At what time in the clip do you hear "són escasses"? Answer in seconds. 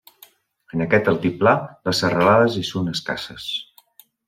2.73-3.49